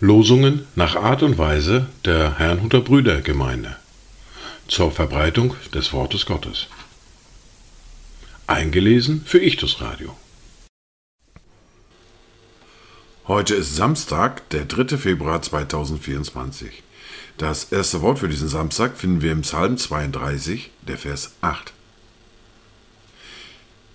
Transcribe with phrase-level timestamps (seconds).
[0.00, 3.76] Losungen nach Art und Weise der Herrnhuter Brüdergemeinde
[4.66, 6.68] zur Verbreitung des Wortes Gottes.
[8.46, 10.16] Eingelesen für Ichtus Radio.
[13.28, 14.96] Heute ist Samstag, der 3.
[14.96, 16.82] Februar 2024.
[17.38, 21.72] Das erste Wort für diesen Samstag finden wir im Psalm 32, der Vers 8.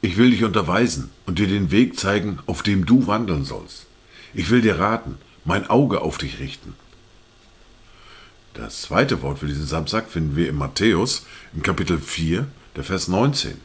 [0.05, 3.87] Ich will dich unterweisen und dir den Weg zeigen, auf dem du wandeln sollst.
[4.35, 6.75] Ich will dir raten, mein Auge auf dich richten.
[8.53, 13.07] Das zweite Wort für diesen Samstag finden wir in Matthäus im Kapitel 4, der Vers
[13.07, 13.59] 19.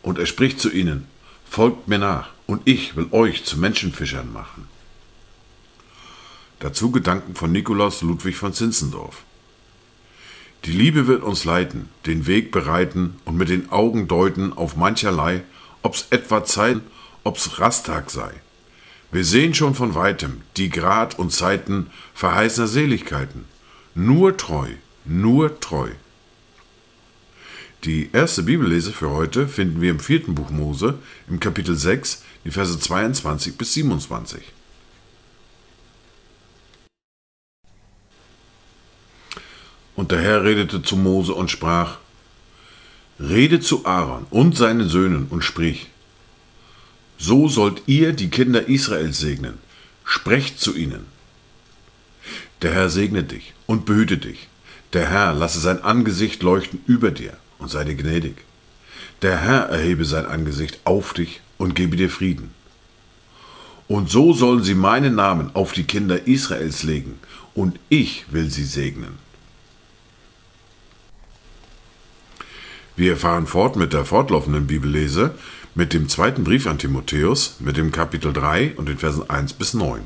[0.00, 1.06] Und er spricht zu ihnen,
[1.44, 4.68] folgt mir nach, und ich will euch zu Menschenfischern machen.
[6.60, 9.22] Dazu Gedanken von Nikolaus Ludwig von Zinzendorf.
[10.64, 15.42] Die Liebe wird uns leiten, den Weg bereiten und mit den Augen deuten auf mancherlei,
[15.82, 16.80] ob's etwa Zeit,
[17.22, 18.32] ob's Rasttag sei.
[19.12, 23.44] Wir sehen schon von weitem die Grad und Zeiten verheißener Seligkeiten.
[23.94, 24.68] Nur treu,
[25.04, 25.90] nur treu.
[27.84, 30.98] Die erste Bibellese für heute finden wir im vierten Buch Mose,
[31.28, 34.42] im Kapitel 6, die Verse 22 bis 27.
[39.96, 41.98] Und der Herr redete zu Mose und sprach,
[43.20, 45.88] Rede zu Aaron und seinen Söhnen und sprich,
[47.16, 49.58] so sollt ihr die Kinder Israels segnen.
[50.04, 51.06] Sprecht zu ihnen.
[52.62, 54.48] Der Herr segne dich und behüte dich.
[54.92, 58.36] Der Herr lasse sein Angesicht leuchten über dir und sei dir gnädig.
[59.22, 62.50] Der Herr erhebe sein Angesicht auf dich und gebe dir Frieden.
[63.86, 67.18] Und so sollen sie meinen Namen auf die Kinder Israels legen,
[67.54, 69.23] und ich will sie segnen.
[72.96, 75.34] Wir fahren fort mit der fortlaufenden Bibellese
[75.74, 79.74] mit dem zweiten Brief an Timotheus, mit dem Kapitel 3 und den Versen 1 bis
[79.74, 80.02] 9.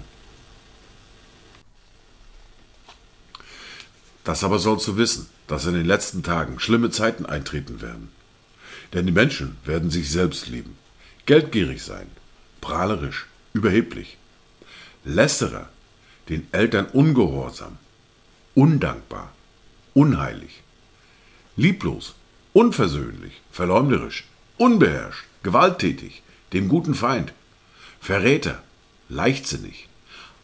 [4.24, 8.08] Das aber sollst du wissen, dass in den letzten Tagen schlimme Zeiten eintreten werden.
[8.94, 10.78] Denn die Menschen werden sich selbst lieben,
[11.26, 12.06] geldgierig sein,
[12.62, 14.16] prahlerisch, überheblich,
[15.04, 15.68] lästerer,
[16.30, 17.76] den Eltern ungehorsam,
[18.54, 19.30] undankbar,
[19.92, 20.62] unheilig,
[21.56, 22.14] lieblos,
[22.52, 24.24] unversöhnlich, verleumderisch,
[24.56, 26.22] unbeherrscht, gewalttätig,
[26.52, 27.32] dem guten Feind,
[28.00, 28.62] Verräter,
[29.08, 29.88] leichtsinnig,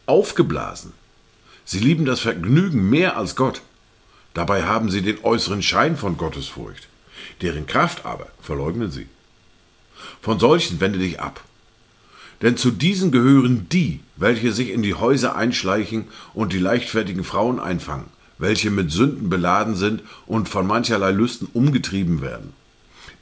[0.05, 0.93] aufgeblasen.
[1.63, 3.61] Sie lieben das Vergnügen mehr als Gott.
[4.33, 6.87] Dabei haben sie den äußeren Schein von Gottesfurcht,
[7.41, 9.07] deren Kraft aber verleugnen sie.
[10.21, 11.43] Von solchen wende dich ab.
[12.41, 17.59] Denn zu diesen gehören die, welche sich in die Häuser einschleichen und die leichtfertigen Frauen
[17.59, 22.53] einfangen, welche mit Sünden beladen sind und von mancherlei Lüsten umgetrieben werden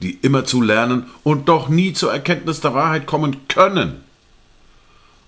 [0.04, 4.04] die immer zu lernen und doch nie zur Erkenntnis der Wahrheit kommen können.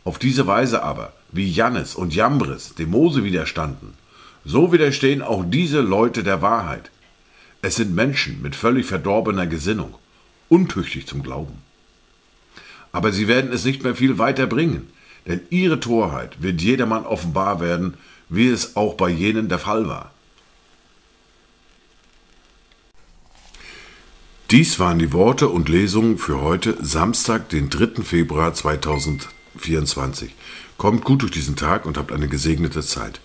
[0.03, 3.93] Auf diese Weise aber, wie Jannes und Jambres dem Mose widerstanden,
[4.43, 6.91] so widerstehen auch diese Leute der Wahrheit.
[7.61, 9.95] Es sind Menschen mit völlig verdorbener Gesinnung,
[10.49, 11.63] untüchtig zum Glauben.
[12.91, 14.89] Aber sie werden es nicht mehr viel weiter bringen,
[15.25, 17.95] denn ihre Torheit wird jedermann offenbar werden,
[18.29, 20.11] wie es auch bei jenen der Fall war.
[24.51, 28.03] Dies waren die Worte und Lesungen für heute, Samstag, den 3.
[28.03, 30.35] Februar 2024.
[30.77, 33.19] Kommt gut durch diesen Tag und habt eine gesegnete Zeit.